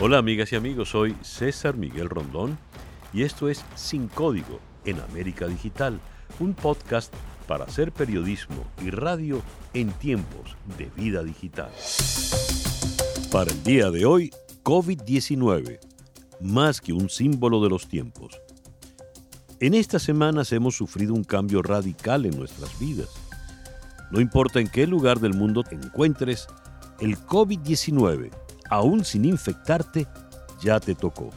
[0.00, 2.56] Hola amigas y amigos, soy César Miguel Rondón
[3.12, 5.98] y esto es Sin Código en América Digital,
[6.38, 7.12] un podcast
[7.48, 9.42] para hacer periodismo y radio
[9.74, 11.72] en tiempos de vida digital.
[13.32, 14.30] Para el día de hoy,
[14.62, 15.80] COVID-19,
[16.42, 18.40] más que un símbolo de los tiempos.
[19.58, 23.08] En estas semanas hemos sufrido un cambio radical en nuestras vidas.
[24.12, 26.46] No importa en qué lugar del mundo te encuentres,
[27.00, 28.30] el COVID-19
[28.68, 30.06] aún sin infectarte,
[30.60, 31.30] ya te tocó.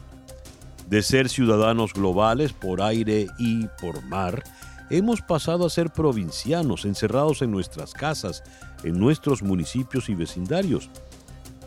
[0.88, 4.44] De ser ciudadanos globales por aire y por mar,
[4.90, 8.44] hemos pasado a ser provincianos encerrados en nuestras casas,
[8.84, 10.90] en nuestros municipios y vecindarios.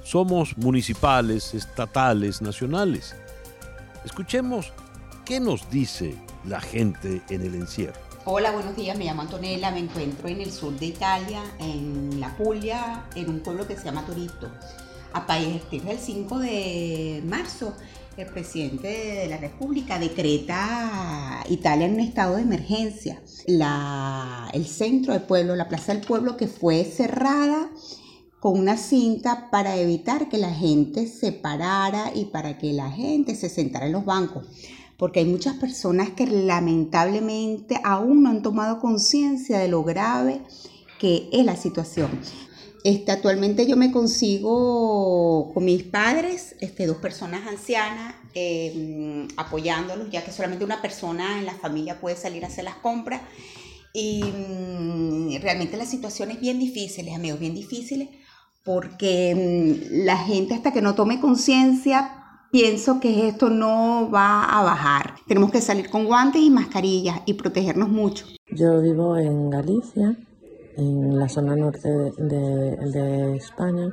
[0.02, 3.16] Somos municipales, estatales, nacionales.
[4.04, 4.73] Escuchemos
[5.24, 7.98] qué nos dice la gente en el encierro.
[8.26, 12.34] Hola, buenos días, me llamo Antonella, me encuentro en el sur de Italia, en La
[12.37, 14.51] Puglia, en un pueblo que se llama Torito.
[15.14, 17.73] A partir del 5 de marzo,
[18.16, 23.23] el presidente de la República decreta Italia en un estado de emergencia.
[23.46, 27.70] el centro del pueblo, la plaza del pueblo, que fue cerrada
[28.40, 33.37] con una cinta para evitar que la gente se parara y para que la gente
[33.37, 34.48] se sentara en los bancos.
[34.98, 40.40] Porque hay muchas personas que lamentablemente aún no han tomado conciencia de lo grave
[40.98, 42.10] que es la situación.
[42.85, 50.23] Este, actualmente yo me consigo con mis padres, este, dos personas ancianas, em, apoyándolos, ya
[50.23, 53.23] que solamente una persona en la familia puede salir a hacer las compras.
[53.95, 58.10] Y mm, realmente la situación es bien difícil, amigos, bien difíciles,
[58.63, 64.62] porque mm, la gente hasta que no tome conciencia, pienso que esto no va a
[64.62, 65.15] bajar.
[65.26, 68.26] Tenemos que salir con guantes y mascarillas y protegernos mucho.
[68.50, 70.19] Yo vivo en Galicia
[70.76, 71.88] en la zona norte
[72.19, 73.88] de, España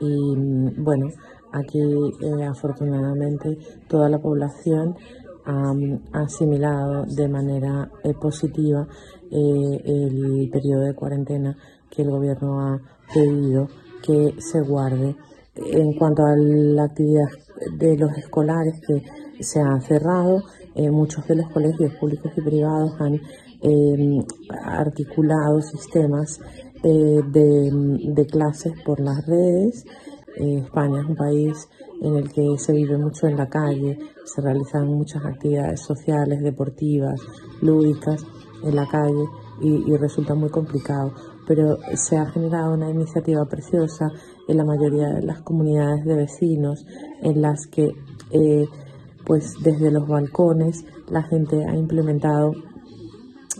[0.00, 0.34] y
[0.76, 1.08] bueno,
[1.52, 4.96] aquí eh, afortunadamente toda la población
[5.44, 5.72] ha
[6.12, 8.86] asimilado de manera eh, positiva
[9.30, 11.56] eh, el periodo de cuarentena
[11.90, 12.80] que el gobierno ha
[13.14, 13.68] pedido
[14.02, 15.16] que se guarde.
[15.54, 17.26] En cuanto a la actividad
[17.78, 19.02] de los escolares que
[19.42, 20.42] se han cerrado,
[20.90, 23.20] muchos de los colegios públicos y privados han
[23.60, 24.24] eh,
[24.64, 26.40] articulados sistemas
[26.84, 29.84] eh, de, clases por las redes.
[30.36, 31.68] Eh, España es un país
[32.00, 37.20] en el que se vive mucho en la calle, se realizan muchas actividades sociales, deportivas,
[37.60, 38.24] lúdicas
[38.62, 39.24] en la calle
[39.60, 41.12] y, resulta muy complicado.
[41.48, 44.06] Pero se ha generado una iniciativa preciosa
[44.46, 46.86] en la mayoría de las comunidades de vecinos
[47.22, 47.90] en las que
[49.28, 52.52] pues desde los balcones la gente ha implementado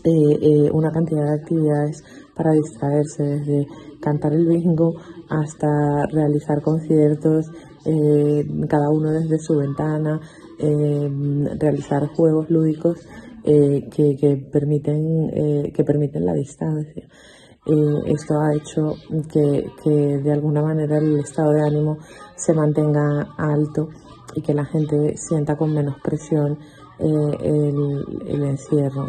[0.02, 2.02] eh, eh, una cantidad de actividades
[2.34, 3.66] para distraerse, desde
[4.00, 4.94] cantar el bingo
[5.28, 7.46] hasta realizar conciertos,
[7.84, 10.20] eh, cada uno desde su ventana,
[11.60, 13.06] realizar juegos lúdicos
[13.44, 17.06] que, permiten, que permiten la distancia.
[18.06, 18.94] esto ha hecho
[19.32, 21.98] que, que de alguna manera el estado de ánimo
[22.34, 23.88] se mantenga alto
[24.34, 26.58] y que la gente sienta con menos presión
[26.98, 27.04] eh,
[28.28, 29.06] el, encierro.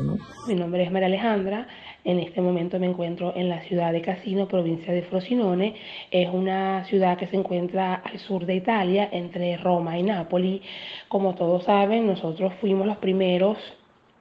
[0.47, 1.67] Mi nombre es María Alejandra.
[2.03, 5.75] En este momento me encuentro en la ciudad de Casino, provincia de Frosinone.
[6.11, 10.61] Es una ciudad que se encuentra al sur de Italia, entre Roma y Nápoles.
[11.07, 13.57] Como todos saben, nosotros fuimos los primeros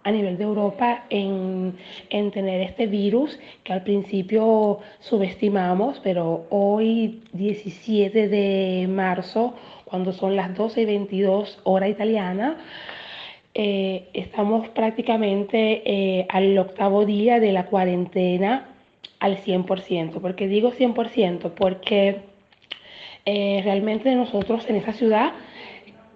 [0.04, 1.76] a nivel de Europa en,
[2.08, 9.54] en, tener este virus que al principio subestimamos, pero hoy 17 de marzo,
[9.88, 12.58] cuando son las 12 y 22 hora italiana,
[13.54, 18.68] eh, estamos prácticamente eh, al octavo día de la cuarentena
[19.18, 20.20] al 100%.
[20.20, 21.54] ¿Por qué digo 100%?
[21.54, 22.20] Porque
[23.24, 25.32] eh, realmente nosotros en esa ciudad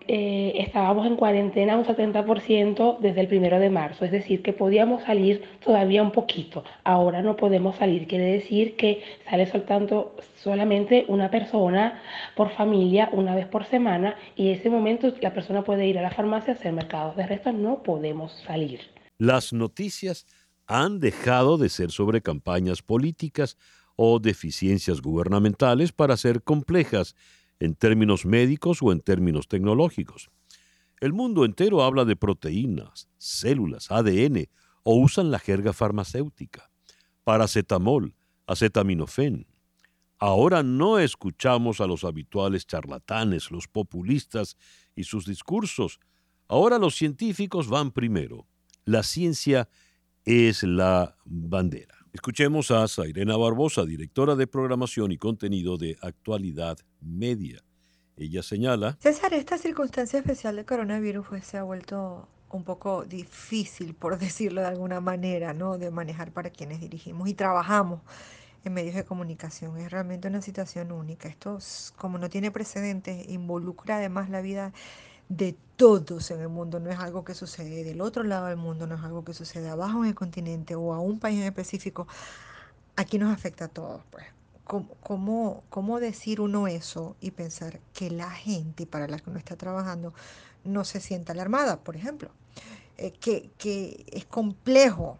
[0.09, 5.03] eh, estábamos en cuarentena un 70% desde el primero de marzo, es decir, que podíamos
[5.03, 6.65] salir todavía un poquito.
[6.85, 12.03] Ahora no podemos salir, quiere decir que sale soltando solamente una persona
[12.37, 16.03] por familia una vez por semana y en ese momento la persona puede ir a
[16.03, 17.17] la farmacia a hacer mercados.
[17.17, 18.81] De resto no podemos salir.
[19.19, 20.27] Las noticias
[20.67, 23.57] han dejado de ser sobre campañas políticas
[23.97, 27.15] o deficiencias gubernamentales para ser complejas
[27.63, 30.31] en términos médicos o en términos tecnológicos.
[31.01, 34.49] El mundo entero habla de proteínas, células, ADN
[34.83, 36.71] o usan la jerga farmacéutica.
[37.23, 38.17] Paracetamol,
[38.47, 39.47] acetaminofén.
[40.19, 44.57] Ahora no escuchamos a los habituales charlatanes, los populistas
[44.97, 46.01] y sus discursos.
[46.49, 48.49] Ahora los científicos van primero.
[48.85, 49.69] La ciencia
[50.25, 52.02] es la bandera.
[52.13, 57.63] Escuchemos a Sairena Barbosa, directora de programación y contenido de Actualidad Media.
[58.19, 58.99] Ella señala.
[59.01, 64.61] César, esta circunstancia especial del coronavirus pues, se ha vuelto un poco difícil, por decirlo
[64.61, 65.79] de alguna manera, ¿no?
[65.79, 68.03] De manejar para quienes dirigimos y trabajamos
[68.63, 69.79] en medios de comunicación.
[69.79, 71.31] Es realmente una situación única.
[71.31, 71.59] Esto,
[71.97, 74.75] como no tiene precedentes, involucra además la vida
[75.37, 76.81] de todos en el mundo.
[76.81, 79.69] No es algo que sucede del otro lado del mundo, no es algo que sucede
[79.69, 82.07] abajo en el continente o a un país en específico.
[82.97, 84.27] Aquí nos afecta a todos, pues.
[84.65, 89.57] ¿Cómo, cómo, decir uno eso y pensar que la gente para la que uno está
[89.57, 90.15] trabajando
[90.65, 92.31] no se sienta alarmada, por ejemplo?
[92.97, 95.19] Eh, que, que es complejo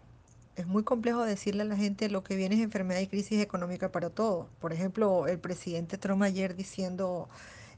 [0.55, 3.91] es muy complejo decirle a la gente lo que viene es enfermedad y crisis económica
[3.91, 4.47] para todos.
[4.59, 7.27] Por ejemplo, el presidente Trump ayer diciendo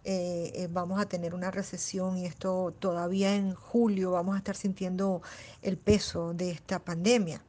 [0.06, 4.56] eh, eh, vamos a tener una recesión y esto todavía en julio vamos a estar
[4.56, 5.24] sintiendo
[5.63, 7.42] el peso de esta pandemia.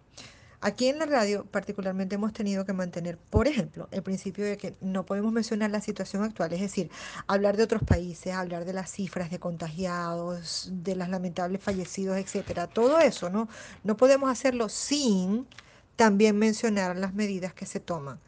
[0.63, 4.75] Aquí en la radio particularmente hemos tenido que mantener, por ejemplo, el principio de que
[4.81, 6.91] no podemos mencionar la situación actual, es decir,
[7.27, 12.69] hablar de otros países, hablar de las cifras de contagiados, de las lamentables fallecidos, etcétera.
[12.69, 13.49] Todo eso, ¿no?
[13.85, 15.47] No podemos hacerlo sin
[15.95, 18.19] también mencionar las medidas que se toman.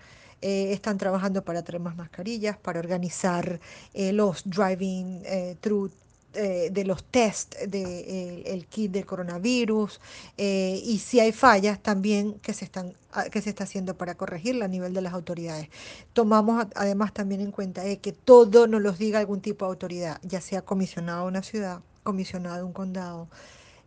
[0.41, 3.61] Eh, están trabajando para traer más mascarillas, para organizar
[3.93, 5.91] eh, los driving eh, through
[6.35, 9.99] eh, de los test del de, el kit del coronavirus
[10.37, 14.67] y si hay fallas también que se, están, ah, que se está haciendo para corregirla
[14.67, 15.69] a nivel de las autoridades.
[16.13, 20.41] Tomamos además también en cuenta que todo nos los diga algún tipo de autoridad, ya
[20.41, 23.29] sea comisionado de una ciudad, comisionado de un condado,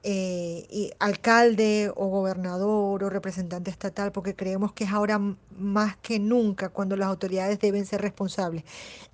[0.03, 5.19] y alcalde o gobernador o representante estatal, porque creemos que es ahora
[5.57, 8.63] más que nunca cuando las autoridades deben ser responsables.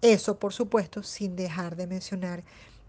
[0.02, 2.44] Eso, por supuesto, sin dejar de mencionar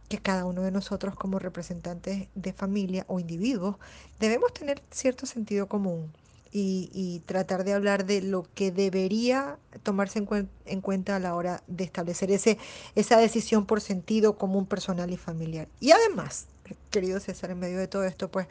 [0.09, 3.77] que cada uno de nosotros como representantes de familia o individuos
[4.19, 6.11] debemos tener cierto sentido común
[6.51, 10.25] y, tratar de hablar de lo que debería tomarse
[10.65, 12.59] en, cuenta a la hora de establecer ese,
[12.95, 15.69] esa decisión por sentido común personal y familiar.
[15.79, 16.47] Y además,
[16.91, 18.47] querido César, en medio de todo esto, pues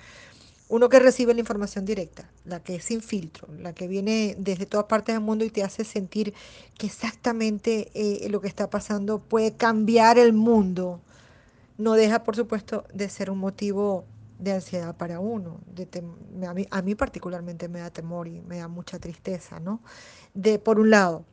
[0.69, 4.65] uno que recibe la información directa, la que es sin filtro, la que viene desde
[4.65, 6.33] todas partes del mundo y te hace sentir
[6.77, 10.99] que exactamente eh, lo que está pasando puede cambiar el mundo
[11.77, 14.05] no deja, por supuesto, de ser un motivo
[14.39, 15.59] de ansiedad para uno.
[15.73, 15.87] De
[16.71, 19.81] a, mí, particularmente me da temor y me da mucha tristeza, ¿no?
[20.33, 21.23] De, por un lado,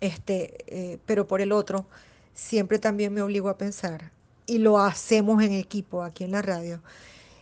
[0.00, 1.86] este, eh, pero por el otro,
[2.34, 4.12] siempre también me obligo a pensar,
[4.46, 6.82] y lo hacemos en equipo aquí en la radio,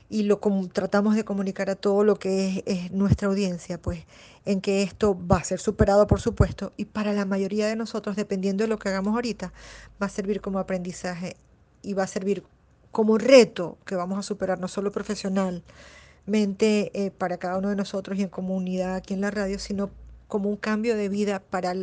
[0.08, 0.38] y lo
[0.72, 4.04] tratamos de comunicar a todo lo que es, nuestra audiencia, pues
[4.44, 8.14] en que esto va a ser superado, por supuesto, y para la mayoría de nosotros,
[8.14, 9.52] dependiendo de lo que hagamos ahorita,
[10.00, 11.36] va a servir como aprendizaje
[11.82, 12.44] y va a servir
[12.92, 18.18] como reto que vamos a superar no solo profesionalmente eh, para cada uno de nosotros
[18.18, 19.90] y en comunidad aquí en la radio, sino
[20.28, 21.74] como un cambio de vida para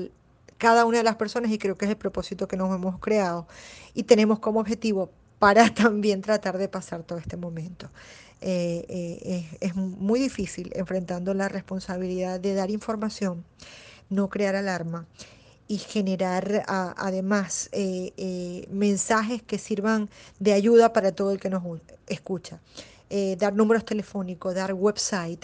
[0.62, 3.48] cada una de las personas y creo que es el propósito que nos hemos creado
[3.96, 5.10] y tenemos como objetivo
[5.40, 7.90] para también tratar de pasar todo este momento.
[8.42, 13.44] Eh, eh, es muy difícil enfrentando la responsabilidad de dar información,
[14.12, 15.08] no crear alarma
[15.68, 21.64] y generar además eh, mensajes que sirvan de ayuda para todo el que nos
[22.06, 22.60] escucha.
[23.14, 25.44] Eh, dar números telefónicos, dar website,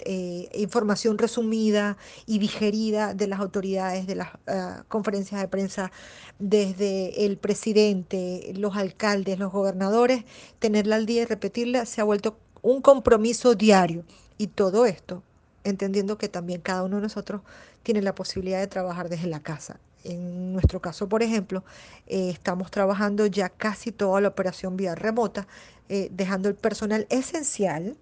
[0.54, 5.92] información resumida y digerida de las autoridades, de las ah, conferencias de prensa,
[6.38, 10.24] desde el presidente, los alcaldes, los gobernadores,
[10.58, 14.02] tenerla al día y repetirla se ha vuelto un compromiso diario.
[14.38, 15.22] Y todo esto,
[15.62, 17.42] entendiendo que también cada uno de nosotros
[17.82, 21.64] tiene la posibilidad de trabajar desde la casa en nuestro caso, por ejemplo,
[22.06, 25.46] eh, estamos trabajando ya casi toda la operación vía remota,
[25.88, 27.96] eh, dejando el personal esencial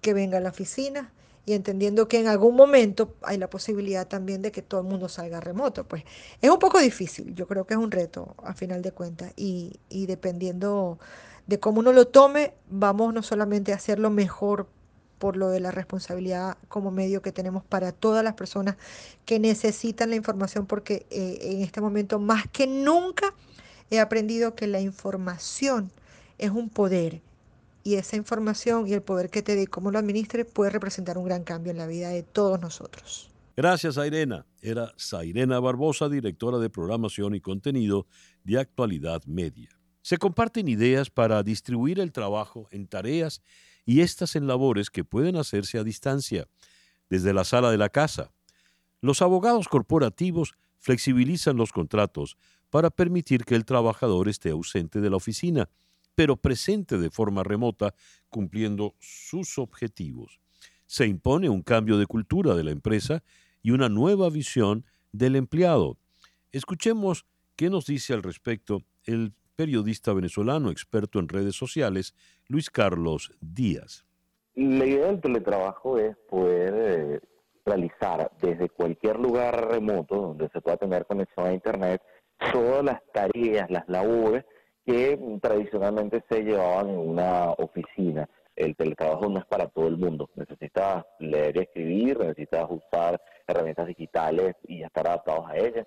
[0.00, 1.12] que venga a la oficina
[1.44, 5.08] y entendiendo que en algún momento hay la posibilidad también de que todo el mundo
[5.08, 5.84] salga remoto.
[5.84, 6.04] Pues
[6.42, 9.80] es un poco difícil, yo creo que es un reto a final de cuentas y,
[9.88, 10.98] y dependiendo
[11.46, 14.68] de cómo uno lo tome, vamos no solamente a hacerlo mejor
[15.18, 18.76] por lo de la responsabilidad como medio que tenemos para todas las personas
[19.24, 23.34] que necesitan la información, porque eh, en este momento más que nunca
[23.90, 25.90] he aprendido que la información
[26.38, 27.20] es un poder
[27.84, 31.24] y esa información y el poder que te dé cómo lo administres puede representar un
[31.24, 33.30] gran cambio en la vida de todos nosotros.
[33.56, 34.46] Gracias, Irena.
[34.60, 38.06] Era Sairena Barbosa, directora de programación y contenido
[38.44, 39.70] de Actualidad Media.
[40.02, 43.42] Se comparten ideas para distribuir el trabajo en tareas
[43.88, 46.46] y estas en labores que pueden hacerse a distancia,
[47.08, 48.30] desde la sala de la casa.
[49.00, 52.36] Los abogados corporativos flexibilizan los contratos
[52.68, 55.70] para permitir que el trabajador esté ausente de la oficina,
[56.14, 57.94] pero presente de forma remota,
[58.28, 60.38] cumpliendo sus objetivos.
[60.84, 63.22] Se impone un cambio de cultura de la empresa
[63.62, 65.96] y una nueva visión del empleado.
[66.52, 67.24] Escuchemos
[67.56, 72.14] ¿Qué nos dice al respecto el periodista venezolano experto en redes sociales,
[72.46, 74.06] Luis Carlos Díaz?
[74.54, 77.20] La idea del teletrabajo es poder eh,
[77.66, 82.00] realizar desde cualquier lugar remoto donde se pueda tener conexión a Internet
[82.52, 84.44] todas las tareas, las labores
[84.86, 88.30] que tradicionalmente se llevaban en una oficina.
[88.54, 90.30] El teletrabajo no es para todo el mundo.
[90.36, 95.86] Necesitas leer y escribir, necesitas usar herramientas digitales y estar adaptados a ellas.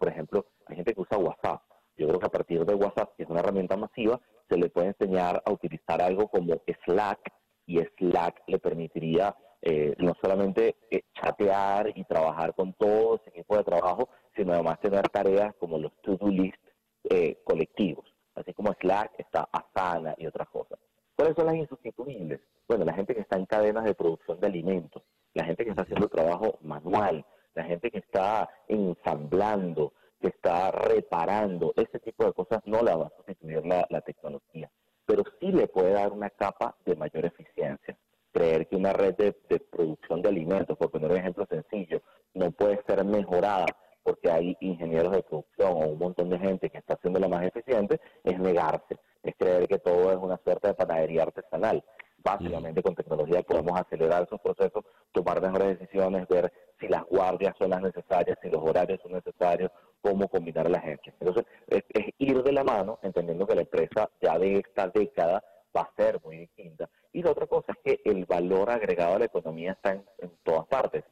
[0.00, 1.62] Por ejemplo, hay gente que usa WhatsApp.
[1.96, 4.88] Yo creo que a partir de WhatsApp, que es una herramienta masiva, se le puede
[4.88, 7.32] enseñar a utilizar algo como Slack
[7.66, 13.56] y Slack le permitiría eh, no solamente eh, chatear y trabajar con todo ese equipo
[13.56, 16.62] de trabajo, sino además tener tareas como los to-do list
[17.08, 18.04] eh, colectivos.
[18.34, 20.78] Así como Slack está Asana y otras cosas.
[21.16, 22.40] ¿Cuáles son las insustituibles?
[22.68, 25.82] Bueno, la gente que está en cadenas de producción de alimentos, la gente que está
[25.82, 27.24] haciendo trabajo manual,
[27.54, 29.92] la gente que está ensamblando,
[30.24, 34.70] que está reparando, ese tipo de cosas no la va a sustituir la, la tecnología,
[35.04, 37.94] pero sí le puede dar una capa de mayor eficiencia.
[38.32, 39.34] Creer que una red de,
[39.70, 42.00] producción de alimentos, por poner un ejemplo sencillo,
[42.32, 43.66] no puede ser mejorada
[44.02, 48.00] porque hay ingenieros de producción o un montón de gente que está haciéndola más eficiente,
[48.22, 51.84] es negarse, es creer que todo es una suerte de panadería artesanal.
[52.16, 56.50] Básicamente con tecnología podemos acelerar esos procesos, tomar mejores decisiones, ver
[56.80, 59.70] si las guardias son las necesarias, si los horarios son necesarios,
[60.04, 61.14] cómo combinar a la gente.
[61.18, 61.82] Entonces, es
[62.18, 65.42] ir de la mano, entendiendo que la empresa ya de esta década
[65.74, 66.90] va a ser muy distinta.
[67.10, 70.04] Y la otra cosa es que el valor agregado a la economía está en,
[70.42, 71.04] todas partes.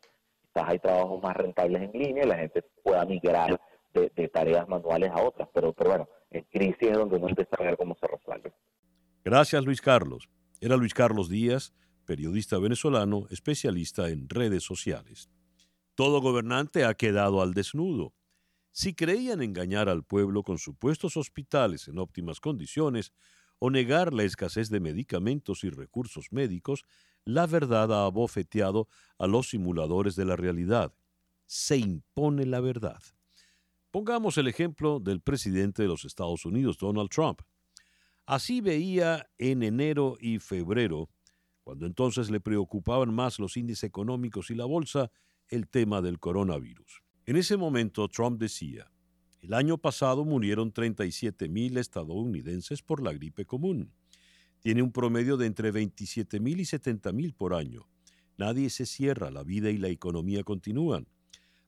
[0.43, 3.59] Quizás hay trabajos más rentables en línea y la gente pueda migrar
[3.95, 7.63] de, tareas manuales a otras, pero, pero bueno, en crisis es donde uno empieza a
[7.63, 8.53] ver cómo se resuelve.
[9.25, 10.29] Gracias, Luis Carlos.
[10.61, 11.73] Era Luis Carlos Díaz,
[12.05, 15.31] periodista venezolano, especialista en redes sociales.
[15.95, 18.13] Todo gobernante ha quedado al desnudo.
[18.73, 23.13] Si creían engañar al pueblo con supuestos hospitales en óptimas condiciones,
[23.65, 26.85] o negar la escasez de medicamentos y recursos médicos,
[27.25, 28.89] la verdad ha abofeteado
[29.19, 30.93] a los simuladores de la realidad.
[31.47, 33.01] Se impone la verdad.
[33.93, 37.43] Pongamos el ejemplo del presidente de los Estados Unidos, Donald Trump.
[38.27, 41.09] Así veía en enero y febrero,
[41.63, 45.13] cuando entonces le preocupaban más los índices económicos y la bolsa,
[45.47, 47.02] el tema del coronavirus.
[47.25, 48.91] En ese momento Trump decía,
[49.43, 53.93] el año pasado murieron 37 mil estadounidenses por la gripe común.
[54.59, 57.89] Tiene un promedio de entre 27 mil y 70 mil por año.
[58.37, 61.07] Nadie se cierra, la vida y la economía continúan.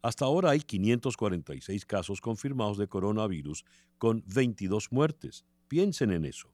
[0.03, 3.65] Hasta ahora hay 546 casos confirmados de coronavirus
[3.97, 5.45] con 22 muertes.
[5.69, 6.53] Piensen en eso.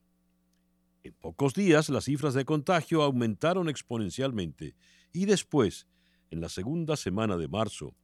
[1.02, 4.74] En pocos días las cifras de contagio aumentaron exponencialmente
[5.10, 5.86] y después,
[6.30, 7.94] en la segunda semana de marzo,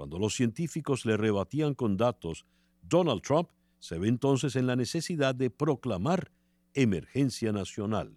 [0.00, 2.46] cuando los científicos le rebatían con datos
[2.80, 6.32] Donald Trump se ve entonces en la necesidad de proclamar
[6.72, 8.16] emergencia nacional.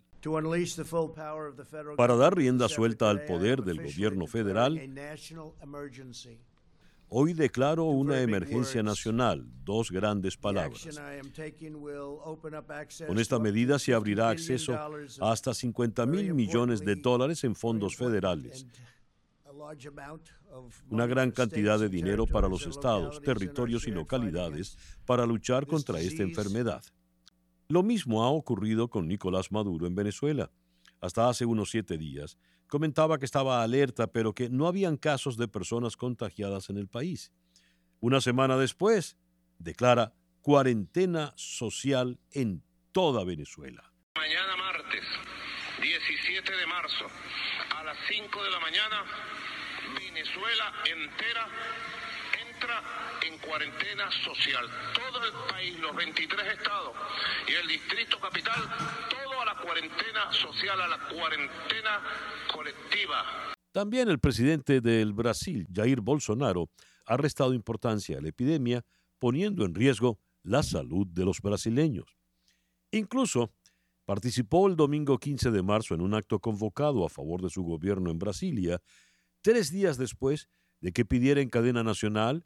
[1.98, 4.80] Para dar rienda suelta al poder del gobierno federal,
[7.10, 10.88] hoy declaro una emergencia nacional, dos grandes palabras.
[13.06, 17.98] Con esta medida se abrirá acceso a hasta 50 mil millones de dólares en fondos
[17.98, 18.66] federales
[20.89, 26.24] una gran cantidad de dinero para los estados, territorios y localidades para luchar contra esta
[26.24, 26.83] enfermedad.
[27.67, 30.51] Lo mismo ha ocurrido con Nicolás Maduro en Venezuela.
[31.01, 35.48] Hasta hace unos siete días comentaba que estaba alerta, pero que no habían casos de
[35.48, 37.31] personas contagiadas en el país.
[38.00, 39.15] Una semana después,
[39.60, 43.93] declara cuarentena social en toda Venezuela.
[44.15, 45.03] Mañana martes,
[45.81, 47.05] 17 de marzo,
[47.77, 49.03] a las 5 de la mañana,
[49.96, 51.48] Venezuela entera
[52.54, 52.82] entra
[53.28, 54.66] en cuarentena social.
[54.94, 56.94] Todo el país, los 23 estados
[57.48, 58.62] y el distrito capital,
[59.10, 62.02] todo a la cuarentena social, a la cuarentena
[62.54, 63.54] colectiva.
[63.72, 66.70] También el presidente del Brasil, Jair Bolsonaro,
[67.06, 68.86] ha restado importancia a la epidemia,
[69.20, 72.18] poniendo en riesgo la salud de los brasileños.
[72.92, 73.52] Incluso
[74.06, 78.12] participó el domingo 15 de marzo en un acto convocado a favor de su gobierno
[78.12, 78.80] en Brasilia,
[79.43, 82.45] tres días después de que pidiera en cadena nacional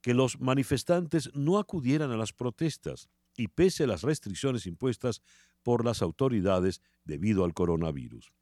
[0.00, 5.22] que los manifestantes no acudieran a las protestas y pese a las restricciones impuestas
[5.62, 8.32] por las autoridades debido al coronavirus.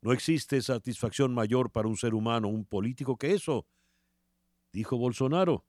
[0.00, 3.66] No existe satisfacción mayor para un ser humano, un político, que eso,
[4.72, 5.64] dijo Bolsonaro,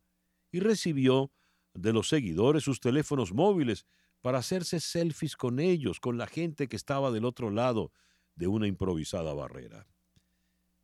[0.51, 1.31] y recibió
[1.75, 3.86] de los seguidores sus teléfonos móviles
[4.22, 7.91] para hacerse selfies con ellos, con la gente que estaba del otro lado
[8.36, 9.86] de una improvisada barrera.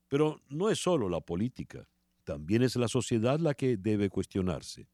[0.09, 1.87] Pero no es solo la política,
[2.25, 4.87] también es la sociedad la que debe cuestionarse.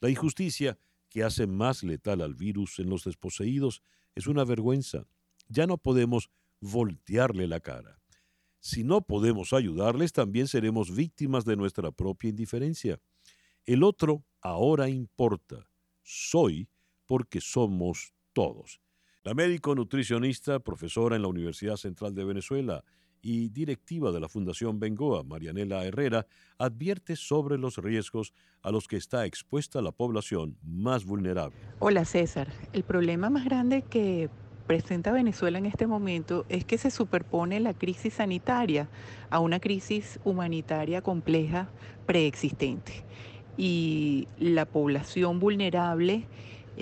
[0.00, 0.78] La injusticia
[1.08, 3.82] que hace más letal al virus en los desposeídos
[4.14, 5.06] es una vergüenza.
[5.48, 6.30] Ya no podemos
[6.60, 8.00] voltearle la cara.
[8.60, 13.00] Si no podemos ayudarles, también seremos víctimas de nuestra propia indiferencia.
[13.64, 15.66] El otro ahora importa.
[16.02, 16.68] Soy
[17.06, 18.80] porque somos todos.
[19.22, 22.84] La médico nutricionista, profesora en la Universidad Central de Venezuela
[23.22, 26.26] y directiva de la Fundación Bengoa, Marianela Herrera,
[26.58, 31.56] advierte sobre los riesgos a los que está expuesta la población más vulnerable.
[31.78, 34.30] Hola César, el problema más grande que
[34.66, 38.88] presenta Venezuela en este momento es que se superpone la crisis sanitaria
[39.28, 41.68] a una crisis humanitaria compleja
[42.06, 43.04] preexistente.
[43.56, 46.24] Y la población vulnerable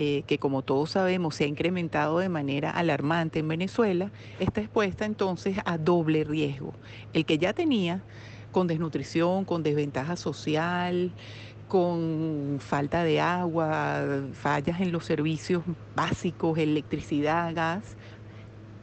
[0.00, 5.04] eh, que como todos sabemos se ha incrementado de manera alarmante en Venezuela, está expuesta
[5.04, 6.72] entonces a doble riesgo.
[7.12, 8.04] El que ya tenía
[8.52, 11.10] con desnutrición, con desventaja social,
[11.66, 15.64] con falta de agua, fallas en los servicios
[15.96, 17.96] básicos, electricidad, gas,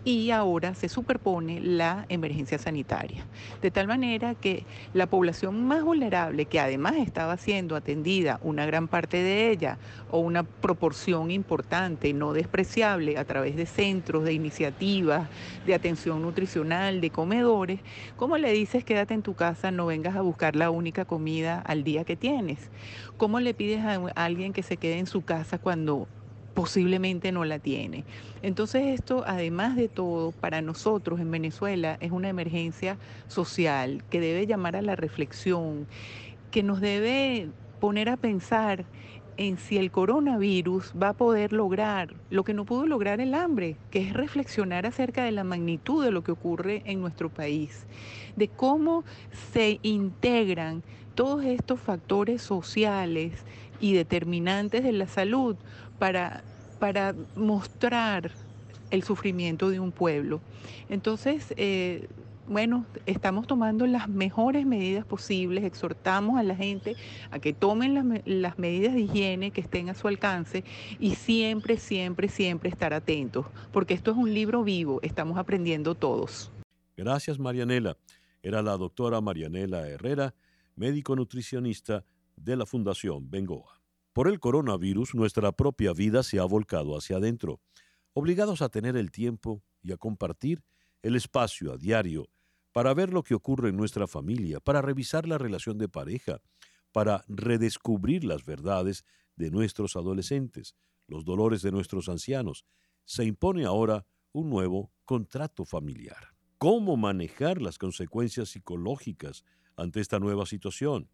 [0.05, 3.25] y ahora se superpone la emergencia sanitaria.
[3.62, 8.88] De tal manera que la población más vulnerable, que además estaba siendo atendida, una gran
[8.88, 9.79] parte de ella,
[10.12, 15.27] o una proporción importante, no despreciable, a través de centros, de iniciativas,
[15.65, 17.79] de atención nutricional, de comedores,
[18.15, 21.83] ¿cómo le dices quédate en tu casa, no vengas a buscar la única comida al
[21.83, 22.69] día que tienes?
[23.17, 26.07] ¿Cómo le pides a alguien que se quede en su casa cuando
[26.55, 28.05] posiblemente no la tiene.
[28.41, 32.97] Entonces esto, además de todo, para nosotros en Venezuela es una emergencia
[33.27, 35.85] social que debe llamar a la reflexión,
[36.50, 38.85] que nos debe poner a pensar
[39.38, 43.75] en si el coronavirus va a poder lograr lo que no pudo lograr el hambre,
[43.91, 47.85] que es reflexionar acerca de la magnitud de lo que ocurre en nuestro país,
[48.38, 49.03] de cómo
[49.51, 50.83] se integran
[51.15, 53.45] todos estos factores sociales
[53.79, 55.55] y determinantes de la salud
[55.99, 56.43] para,
[56.79, 58.31] para mostrar
[58.91, 60.41] el sufrimiento de un pueblo.
[60.89, 62.07] Entonces, eh,
[62.48, 66.96] bueno, estamos tomando las mejores medidas posibles, exhortamos a la gente
[67.31, 70.63] a que tomen las, las, medidas de higiene que estén a su alcance
[71.00, 76.51] y siempre, siempre, siempre estar atentos, porque esto es un libro vivo, estamos aprendiendo todos.
[76.96, 77.98] Gracias, Marianela.
[78.41, 80.35] Era la doctora Marianela Herrera,
[80.75, 83.75] médico nutricionista de la Fundación Bengoa.
[84.15, 87.59] Por el coronavirus, nuestra propia vida se ha volcado hacia adentro,
[88.13, 90.63] obligados a tener el tiempo y a compartir
[91.01, 92.29] el espacio a diario
[92.71, 96.39] para ver lo que ocurre en nuestra familia, para revisar la relación de pareja,
[96.93, 99.03] para redescubrir las verdades
[99.35, 102.65] de nuestros adolescentes, los dolores de nuestros ancianos.
[103.03, 106.29] Se impone ahora un nuevo contrato familiar.
[106.57, 109.43] ¿Cómo manejar las consecuencias psicológicas
[109.75, 111.09] ante esta nueva situación?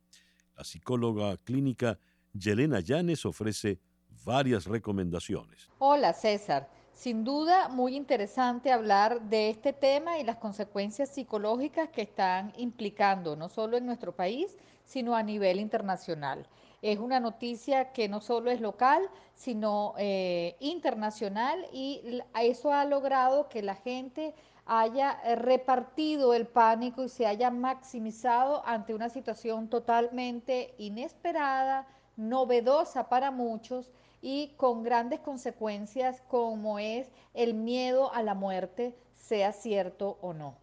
[0.55, 1.97] La psicóloga clínica
[2.33, 3.79] Yelena Llanes ofrece
[4.23, 5.69] varias recomendaciones.
[5.79, 12.03] Hola César, sin duda muy interesante hablar de este tema y las consecuencias psicológicas que
[12.03, 16.47] están implicando no solo en nuestro país, sino a nivel internacional.
[16.81, 19.01] Es una noticia que no solo es local,
[19.35, 24.33] sino eh, internacional y eso ha logrado que la gente
[24.65, 31.87] haya eh, repartido el pánico y se haya maximizado ante una situación totalmente inesperada,
[32.29, 39.51] novedosa para muchos y con grandes consecuencias como es el miedo a la muerte, sea
[39.51, 40.55] cierto o no.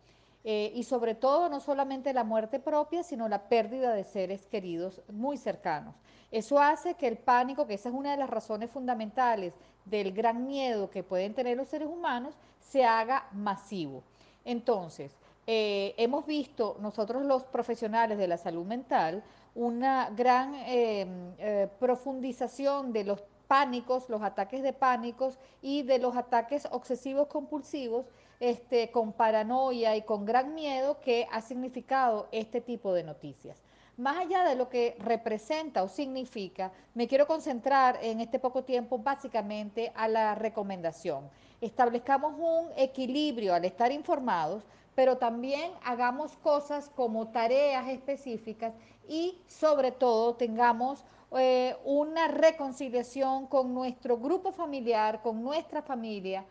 [0.44, 5.02] Eh, y sobre todo no solamente la muerte propia, sino la pérdida de seres queridos
[5.08, 5.94] muy cercanos.
[6.30, 9.52] Eso hace que el pánico, que esa es una de las razones fundamentales
[9.84, 14.02] del gran miedo que pueden tener los seres humanos, se haga masivo.
[14.44, 15.12] Entonces,
[15.46, 19.24] eh, hemos visto nosotros los profesionales de la salud mental
[19.58, 26.16] una gran em, eh, profundización de los pánicos, los ataques de pánicos y de los
[26.16, 28.06] ataques obsesivos compulsivos,
[28.38, 33.60] este, con paranoia y con gran miedo que ha significado este tipo de noticias.
[33.96, 38.98] Más allá de lo que representa o significa, me quiero concentrar en este poco tiempo
[38.98, 41.28] básicamente a la recomendación.
[41.60, 44.62] Establezcamos un equilibrio al estar informados,
[44.98, 48.74] pero también hagamos cosas como tareas específicas
[49.08, 51.04] y sobre todo tengamos
[51.38, 56.44] eh, una reconciliación con nuestro grupo familiar, con nuestra familia.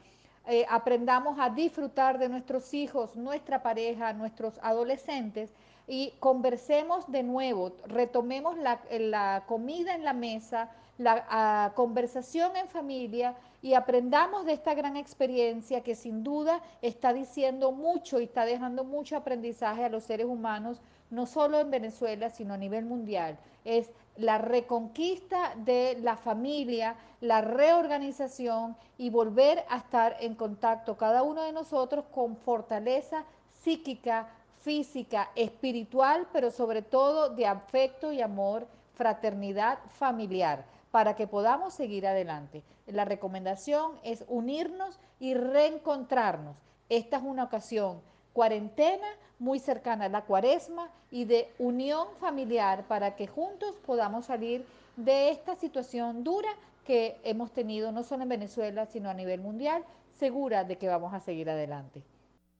[0.47, 5.51] Eh, aprendamos a disfrutar de nuestros hijos, nuestra pareja, nuestros adolescentes
[5.87, 13.35] y conversemos de nuevo, retomemos la, comida en la mesa, la ah, conversación en familia
[13.61, 18.83] y aprendamos de esta gran experiencia que sin duda está diciendo mucho y está dejando
[18.83, 23.37] mucho aprendizaje a los seres humanos, no solo en Venezuela, sino a nivel mundial.
[23.63, 31.23] Es la reconquista de la familia, la reorganización y volver a estar en contacto cada
[31.23, 33.23] uno de nosotros con fortaleza
[33.63, 34.29] psíquica,
[34.61, 42.07] física, espiritual, pero sobre todo de afecto y amor, fraternidad familiar, para que podamos seguir
[42.07, 42.63] adelante.
[42.87, 46.55] La recomendación es unirnos y reencontrarnos.
[46.89, 48.01] Esta es una ocasión
[48.33, 49.07] cuarentena
[49.39, 54.65] muy cercana a la cuaresma y de unión familiar para que juntos podamos salir
[54.95, 56.49] de esta situación dura
[56.85, 59.83] que hemos tenido no solo en Venezuela, sino a nivel mundial,
[60.17, 62.01] segura de que vamos a seguir adelante.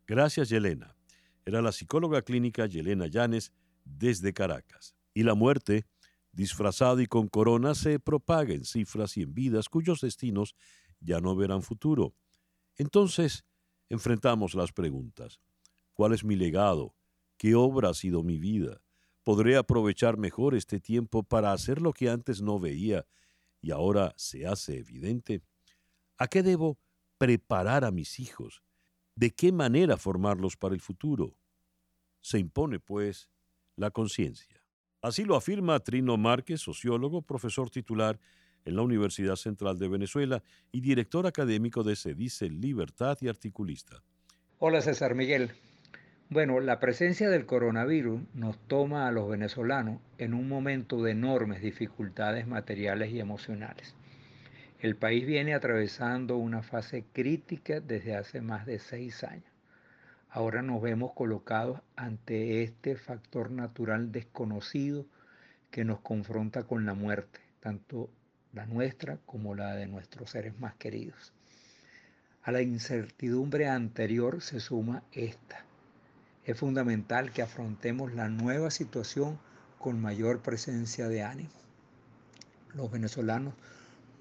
[0.06, 0.97] Gracias, Yelena.
[1.48, 3.54] Era la psicóloga clínica Yelena Llanes
[3.86, 4.98] desde Caracas.
[5.14, 5.86] Y la muerte,
[6.34, 10.56] disfrazada y con corona, se propaga en cifras y en vidas cuyos destinos
[11.00, 12.14] ya no verán futuro.
[12.76, 13.46] Entonces,
[13.88, 15.40] enfrentamos las preguntas.
[15.94, 16.98] ¿Cuál es mi legado?
[17.38, 18.82] ¿Qué obra ha sido mi vida?
[19.24, 23.06] ¿Podré aprovechar mejor este tiempo para hacer lo que antes no veía
[23.62, 25.44] y ahora se hace evidente?
[26.18, 26.78] ¿A qué debo
[27.18, 28.67] preparar a mis hijos?
[29.18, 31.36] ¿De qué manera formarlos para el futuro?
[32.22, 33.32] Se impone, pues,
[33.76, 34.64] la conciencia.
[35.02, 38.20] Así lo afirma Trino Márquez, sociólogo, profesor titular
[38.64, 44.04] en la Universidad Central de Venezuela y director académico de dice Libertad y articulista.
[44.60, 45.50] Hola César Miguel,
[46.30, 51.64] bueno, la presencia del coronavirus nos toma a los venezolanos en un momento de enormes
[51.64, 53.96] dificultades materiales y emocionales.
[54.80, 59.52] El país viene atravesando una fase crítica desde hace más de seis años.
[60.30, 65.06] Ahora nos vemos colocados ante este factor natural desconocido
[65.72, 68.10] que nos confronta con la muerte, tanto
[68.54, 71.34] la nuestra como la de nuestros seres más queridos.
[72.44, 75.68] A la incertidumbre anterior se suma esta
[76.48, 79.38] es fundamental que afrontemos la nueva situación
[79.78, 81.52] con mayor presencia de ánimo.
[82.74, 83.54] Los venezolanos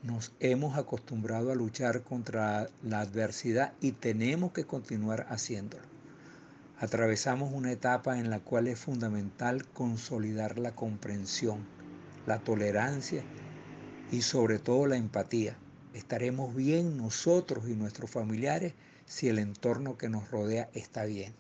[0.07, 5.85] nos hemos acostumbrado a luchar contra la adversidad y tenemos que continuar haciéndolo.
[6.79, 11.67] Atravesamos una etapa en la cual es fundamental consolidar la comprensión,
[12.27, 13.23] la tolerancia
[14.13, 15.57] y sobre todo la empatía.
[15.93, 18.75] Estaremos bien nosotros y nuestros familiares
[19.07, 21.35] si el entorno que nos rodea está bien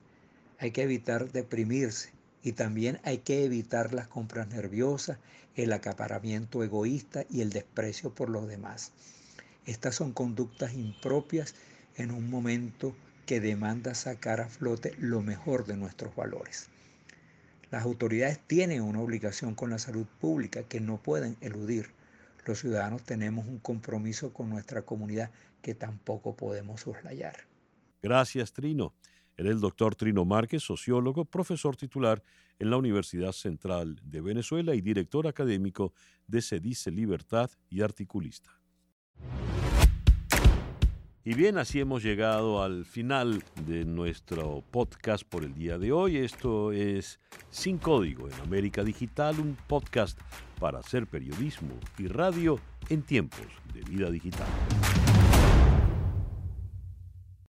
[0.58, 2.10] hay que evitar deprimirse
[2.42, 5.18] y también hay que evitar las compras nerviosas,
[5.54, 8.92] el acaparamiento egoísta y el desprecio por los demás.
[9.64, 11.54] Estas son conductas impropias
[11.96, 12.94] en un momento
[13.26, 16.68] que demanda sacar a flote lo mejor de nuestros valores.
[17.70, 21.90] Las autoridades tienen una obligación con la salud pública que no pueden eludir.
[22.44, 25.30] Los ciudadanos tenemos un compromiso con nuestra comunidad
[25.62, 27.34] que tampoco podemos soslayar.
[28.02, 28.94] Gracias, Trino.
[29.36, 32.22] Era el doctor Trino Márquez, sociólogo, profesor titular
[32.58, 35.92] en la Universidad Central de Venezuela y director académico
[36.26, 38.58] de Dice Libertad y articulista.
[41.22, 46.18] Y bien, así hemos llegado al final de nuestro podcast por el día de hoy.
[46.18, 47.18] Esto es
[47.50, 50.18] Sin Código en América Digital, un podcast
[50.60, 54.46] para hacer periodismo y radio en tiempos de vida digital.